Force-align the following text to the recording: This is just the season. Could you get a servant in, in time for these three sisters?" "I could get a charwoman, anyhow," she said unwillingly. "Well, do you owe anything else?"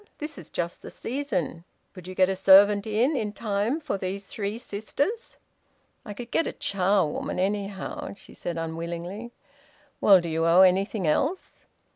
This 0.17 0.39
is 0.39 0.49
just 0.49 0.81
the 0.81 0.89
season. 0.89 1.63
Could 1.93 2.07
you 2.07 2.15
get 2.15 2.27
a 2.27 2.35
servant 2.35 2.87
in, 2.87 3.15
in 3.15 3.33
time 3.33 3.79
for 3.79 3.99
these 3.99 4.25
three 4.25 4.57
sisters?" 4.57 5.37
"I 6.03 6.15
could 6.15 6.31
get 6.31 6.47
a 6.47 6.53
charwoman, 6.53 7.37
anyhow," 7.37 8.15
she 8.15 8.33
said 8.33 8.57
unwillingly. 8.57 9.31
"Well, 9.99 10.19
do 10.19 10.27
you 10.27 10.47
owe 10.47 10.61
anything 10.61 11.05
else?" 11.05 11.65